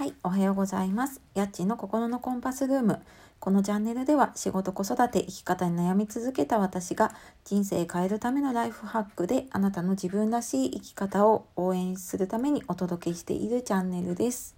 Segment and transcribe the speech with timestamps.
[0.00, 1.20] はい、おはようございます。
[1.34, 3.00] やっちの心のコンパスルーム。
[3.38, 7.12] このチャンネルでは仕事子育て生き方に悩み続けた私が
[7.44, 14.56] 人生変えるためのライフハックであなたの自分らしい生き方を応援するためにお届けしているチャンネルです。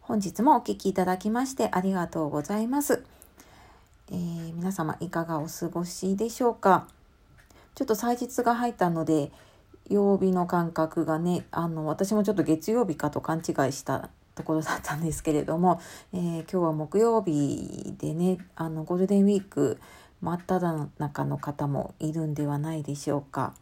[0.00, 3.02] 本日もお聴きいただきましてありがとうございます。
[4.12, 6.86] えー皆様いかがお過ごしでしょうか？
[7.74, 9.32] ちょっと祭日が入ったので
[9.88, 14.08] 曜日の感覚がねあの私もちょっと月曜日かと勘違いした
[14.40, 15.80] ところだったんですけれども、
[16.14, 19.78] えー今日は木曜日でねあのゴールデンウィーク
[20.22, 23.52] 真っ只中の方もいるんではないでしょうか。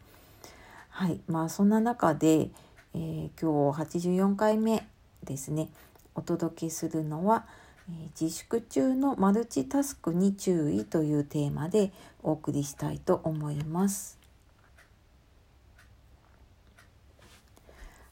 [0.89, 2.49] はいまあそんな中で、
[2.93, 4.87] えー今日84回目
[5.25, 5.69] ですね
[6.15, 7.45] お届けするのは、
[7.89, 11.91] えー自粛中のマルチタスクに注意というテーマで
[12.23, 14.17] お送りしたいと思います。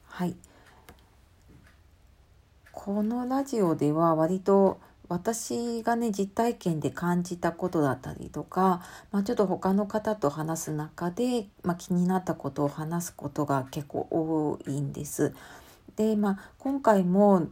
[0.09, 0.35] はい。
[2.87, 15.33] このラジオでは割と私がね実体験で感じたことだったりとか、まあ、ちょっと他の方と話す中で、まあ、気になったことを話すことが結構多いんです。
[15.97, 17.47] で、まあ、今回も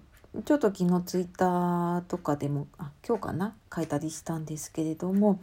[0.45, 3.55] ちょっと昨日ツイッターとかでもあ今日かな？
[3.75, 5.41] 書いたりしたんですけれども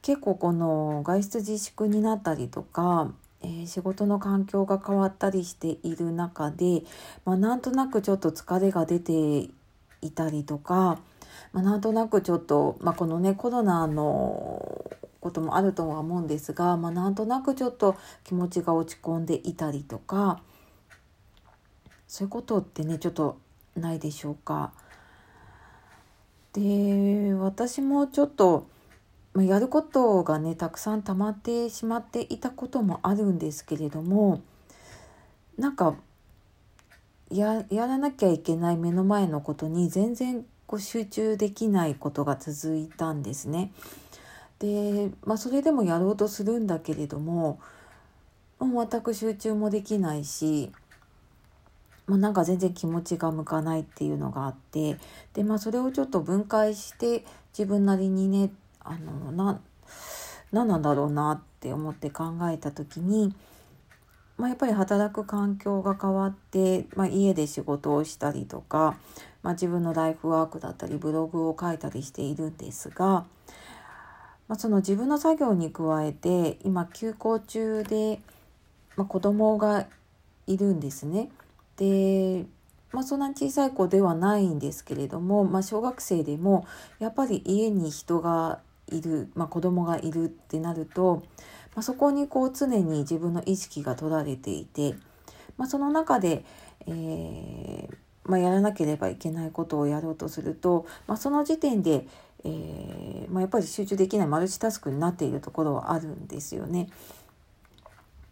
[0.00, 6.82] 結構この外出自粛になったりとか、えー仕事の環境が変わったりしている中で、
[7.24, 9.48] まあ、なんとなくちょっと疲れが出て
[10.00, 10.98] いたりとか、
[11.52, 14.90] まあ、なんとなくちょっと、まあ、このねコロナの
[15.20, 20.40] こともあるとは思うんですが、まあ、なんとなくちょっと気持ちが落ち込んでいたりとか
[22.08, 23.38] そういうことってねちょっと
[23.76, 24.72] ないでしょうか。
[26.52, 28.66] で私もちょっと
[29.34, 34.42] まあやることがねたくさん溜まってしまっていたこともあるんですけれども
[35.58, 35.94] なんか
[37.30, 43.72] やらなきゃいけない目の前のことに全然こう集中できないことが続いたんですね。
[44.58, 47.58] で、まあ、それでもやろうとするんだけれども
[48.60, 50.70] う全く集中もできないし
[52.06, 54.98] もうなんか全然気持ちが向かないっていうのがあって
[55.34, 57.24] で、まあ、それをちょっと分解して
[57.56, 58.50] 自分なりにね
[58.84, 59.60] あのな
[60.52, 63.34] 何なんだろうなって思って考えた時に、
[64.36, 68.96] まあ、やっぱり働く環境が変わって、まあ、家で仕事をしたりとか、
[69.42, 73.24] まあ、自分のライフワークだったりブログを書いたりしているんですが、
[74.46, 78.20] まあ、その自分の作業に加えて今休校中で、
[78.96, 79.86] まあ、子供が
[80.46, 81.30] いるんですね。
[81.76, 82.44] で
[82.92, 86.66] まあ、そんなに小さい子ではないんですけれども、まあ、小学生でも
[86.98, 88.60] やっぱり家に人が
[88.92, 91.22] いる、まあ、子供がいるってなると、
[91.74, 94.94] まあ、そこにこう常に自分の意識が取られていて、
[95.56, 96.44] まあ、その中で、
[96.86, 102.06] えーまあ、やらなければいけないことをやろうとすると、まあ、その時点で、
[102.44, 106.88] えーまあ、やっぱり集中できないマルチタスクになっているところはあるんですよね。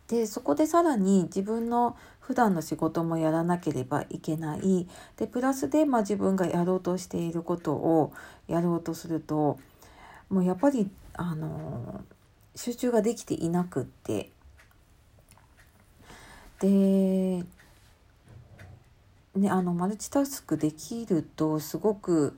[0.08, 8.12] でそこでさらに自分の普段の仕事もやらなければいけないでプラスで、まあ、自分がやろうとしていることを
[8.48, 9.60] やろうとすると
[10.30, 12.02] もうやっぱりあの
[12.54, 14.30] 集中ができていなくって。
[16.60, 17.44] で、
[19.36, 22.36] ね、あのマルチタスクできるとすごく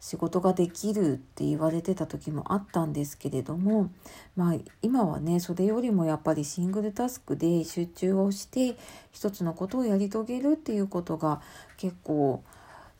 [0.00, 3.90] 仕事ができるって言われてた時もあったんですけれども
[4.34, 8.76] まあ今はねそれよりもやっぱりシングルタスクで集中をして
[9.12, 11.42] 一つのことをやり遂げるっていうことが
[11.76, 12.42] 結構、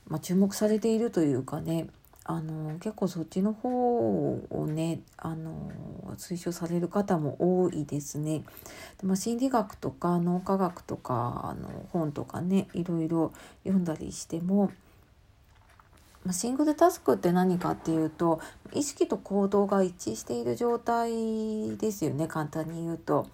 [0.07, 1.89] まあ、注目されているというかね。
[2.31, 3.69] あの結構そっちの方
[4.51, 5.73] をねあの
[6.17, 8.45] 推奨される方も多いですね。
[9.01, 13.33] でまあ、心理学とか脳科学とかあの本とかねいろいろ
[13.65, 14.71] 読んだりしても
[16.25, 18.41] まあシングルタスクって何かっていうと
[18.73, 23.27] 意識と行動が一致している状態ですよね簡単に言うと。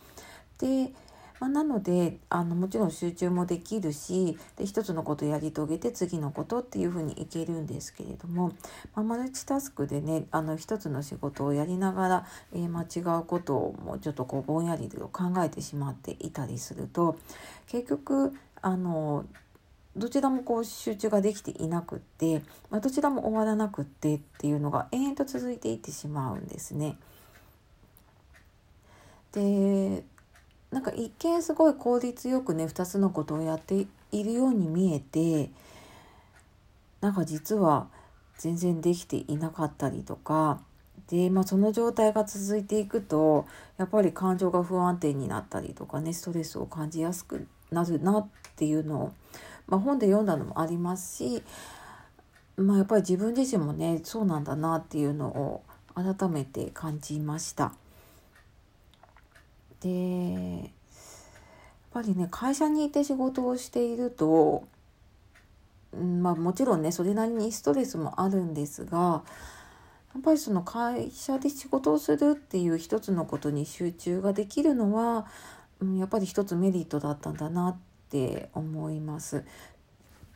[0.59, 0.91] で、
[1.38, 8.53] まあ、なのであのもちろん集中もできるしで一つのことやり遂げて次のことっていうふうにいけるんですけれども、
[8.94, 17.19] まあ、マルチタスクでねあの一つの仕事をやりながら、えーまあ、違うことをもうちょっとこうぼんやりと考えてしまっていたりすると
[17.67, 18.32] 結局
[18.62, 19.25] あの
[19.97, 26.99] どちらもこう集中ができていなくって、まあ、どちらも終わらなくってっていうのが延々と続いていってしまうんですね。
[29.32, 30.05] で
[30.71, 35.51] なんか一見すごい効率よくね2つのことをやっているように見えて
[37.01, 37.89] なんか実は
[38.39, 40.61] 全然できていなかったりとか
[41.09, 43.47] で、まあ、その状態が続いていくと
[43.79, 49.13] やっぱり感情が不安定になったりとかねストレスを感じやすくなるなっていうのを、
[49.67, 51.43] まあ、本で読んだのもありますし、
[52.57, 55.63] まあ、やっぱり自分自身もねそうなんだなっていうのを
[55.95, 57.73] 改めて感じました。
[59.87, 60.71] でやっ
[61.93, 64.65] ぱりね会社にいて仕事をしていると、
[65.93, 69.23] うんまあ、もちろんねそれなりにストレスもあるんですが
[70.15, 75.27] やっぱりその会社で仕事をするっていう一つのことに集中ができるのは、
[75.81, 77.77] うん、やっぱり一つメリットだったんだなっ
[78.11, 79.44] て思います。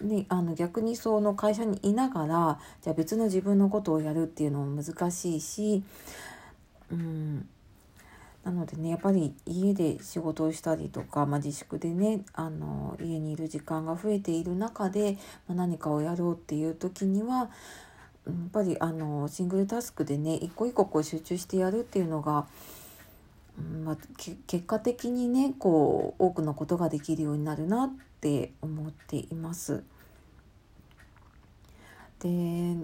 [0.00, 5.82] であの逆にその会社にいながらじゃあ別の自分のことをやるっていうのも難しいし、
[6.90, 7.48] うん、
[8.44, 17.50] なのでねやっぱり家で仕事をしたりとか、まあ、自粛でねあの家にいる時間が増えている中で、まあ、何かをやろうっていう時には
[18.26, 22.46] やっぱりあのシングルタスクでね一個一個こう集中してやるっていうのが、
[23.84, 23.96] まあ、
[24.46, 27.90] 結果的にねこう多くのことができるようになるなっ
[28.20, 29.82] て思っています。
[32.20, 32.76] で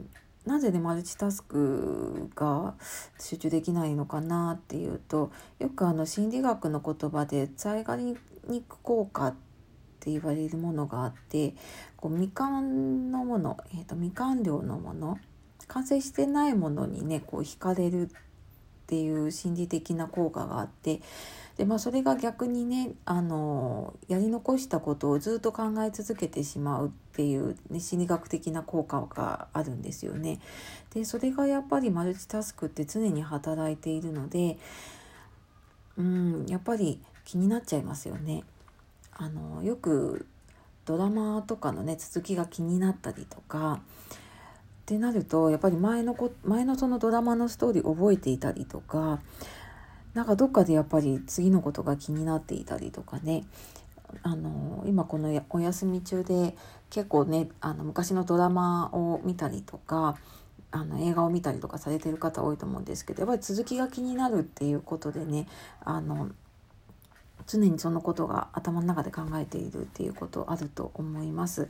[0.46, 2.74] なぜねマルチタスクが
[3.18, 8.14] 集中できないのかなっていうとよくあの心理学の言葉でザイガニ
[8.48, 9.34] ック効果っ
[9.98, 11.54] て言われるものがあって
[11.96, 15.18] こう未完のもの、えーと、未完了のもの
[15.66, 18.08] 完成してないものにねこう惹かれる
[18.86, 21.00] っていう心理的な効果があって
[21.56, 30.38] で、まあ、それが逆にねあのやり残したことをずっと考え続けてしまうっていう、ね、心理学的な効果があるんですよね。
[30.94, 34.56] でそれがやっぱりマルチタスクって常に働いているので
[35.96, 38.44] うんやっぱり気になっちゃいますよね。
[39.12, 40.26] あのよく
[40.84, 43.80] ドラマとかのね続きが気になったりとか
[44.86, 49.18] ってなるとやっぱり前のこ前のそのドラマのストーリー覚えていたりとか
[50.14, 53.42] なんかどっかでやっぱり次のことが気になっていたりとかね
[54.22, 56.56] あの今このお休み中で
[56.88, 60.16] 結構ねあの昔のドラマを見たりとか
[60.70, 65.48] あの映画を見たりとかされてる方多いと思うんですけどやっぱり続きが気になるっていうことでね
[65.80, 66.30] あの
[67.48, 71.68] 常にそのことが頭の中で考えているっていうことあると思います。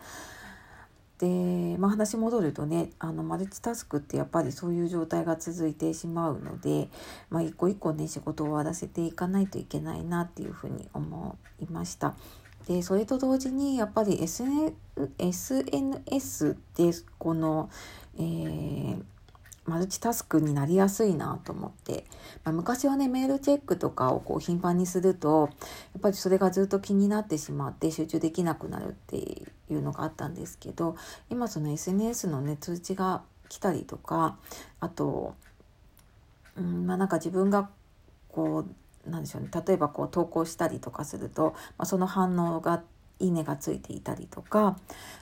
[1.19, 6.89] で、まあ、話戻るとねあのマルチタスクってやっぱりそういう状態が続いてしまうので、
[7.31, 12.15] まあ、一個一個ね仕事を終わらせていかないといけないなっていうふうに思いました。
[12.67, 14.75] でそれと同時にやっぱり SN
[15.19, 17.71] SNS でこの、
[18.19, 19.03] えー
[19.67, 22.05] マルチタスクになりやすいなと思って、
[22.45, 25.51] まあ、昔はねメールチェックとかをこう頻繁にすると
[25.95, 30.97] やっぱりそれがずっと気になってしまって集中できなくなるっていうのがあったんですけど
[31.31, 34.37] 今その SNS のね通知が来たりとか
[34.81, 35.35] あと、
[36.57, 37.69] うんまあ、なんか自分が
[38.29, 38.65] こ
[39.07, 39.51] うなんでしょうね。
[39.67, 42.83] 例えばこう投稿したりとかすると、まあ、その反応が
[43.19, 44.79] いいねがついていたりとか、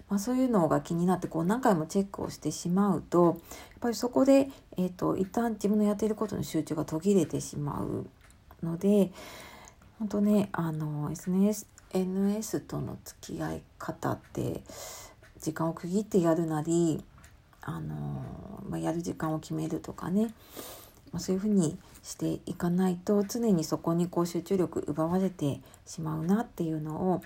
[0.08, 3.34] まあ、そういうのが気になってこう何回もチェックをしてしまうとやっ
[3.80, 8.06] ぱりそこで、えーと、一旦自分のやっていることの集中が途切れてしまう
[8.64, 9.12] ので
[9.98, 14.62] 本当ねあの SNS NS との付き合い方って
[15.40, 17.04] 時間を区切ってやるなり
[17.62, 18.24] あの、
[18.68, 20.34] まあ、やる時間を決めるとかね、
[21.18, 27.22] そういうふうにしていかないと常にそこにこう集中力奪われてしまうなっていうのを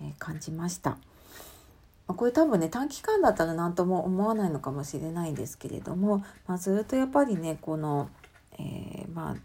[0.00, 0.98] え感じました。
[2.06, 8.10] これ多分ね短期間だったら何とも思わないのかもしれないんですけれども、まあ、ずっとやっぱりねこの、
[8.58, 9.36] えー、まあ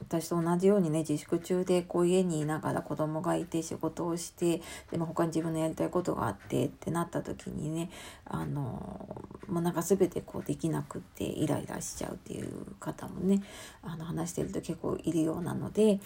[0.00, 7.90] 私と同じようにね自粛中でこう家にいながら子供がいて仕事をしてでも他に自分のやりたいことがあってってなった時にね
[8.24, 9.06] あの
[9.48, 12.48] もうなんか全てこうできなくってイライラしちゃうっていう
[12.80, 13.42] 方もね
[13.82, 16.00] あの話してると結構いるようなので、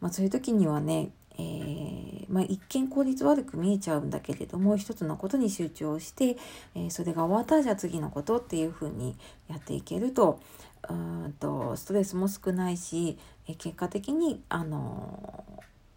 [0.00, 6.36] まあ、そういう時にはねえー、まあ、一見効率悪く見えちゃうんだけれども一つのことに集中をして、
[6.74, 9.16] えー、それが終わったらじゃあ次のことっていうふうに
[9.48, 10.40] やっていけると
[10.88, 13.16] うんとストレスも少ないし、
[13.48, 15.44] えー、結果的に、あの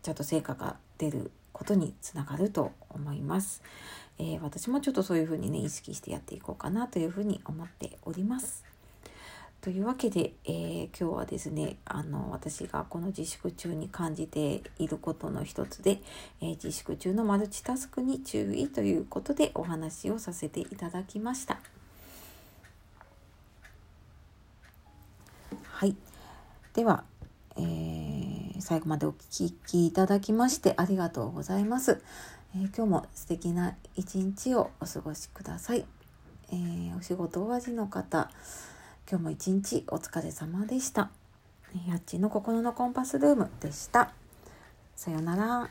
[0.03, 3.63] ちゃんと成果が出ることにつながると思います。
[4.17, 8.63] え私もちょっとそういうふうにね意識してやっていこうかなというふうに思っております。
[9.65, 16.03] というわけで、えー、今日はですねあの私がこの自粛中に感じていることの一つで、
[16.39, 21.57] えー、自粛中のマルチタスクに注意ということでお話をさせていただきました。
[25.63, 25.95] はい。
[26.75, 27.03] では、
[27.57, 32.03] えー、最後までお聴きいただきましてありがとうございます。
[32.55, 35.87] え、今日も素敵な一日をお過ごしください。
[36.51, 38.29] え、お仕事終わりの方、
[39.07, 41.11] 今日も一日お疲れ様でした。
[41.87, 44.11] やっちの心のコンパスルームでした。
[44.95, 45.69] さようなら。